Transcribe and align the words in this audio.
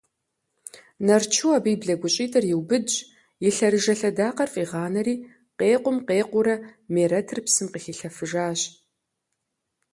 Нарчу 1.05 1.47
абы 1.57 1.69
и 1.73 1.75
блэгущӀитӀыр 1.81 2.45
иубыдщ, 2.51 2.93
и 3.47 3.49
лъэрыжэ 3.55 3.93
лъэдакъэр 3.99 4.49
фӀигъанэри 4.53 5.15
къекъум 5.59 5.97
къекъуурэ 6.07 6.55
Мерэтыр 6.93 7.39
псым 7.45 7.67
къыхилъэфыжащ. 7.73 8.61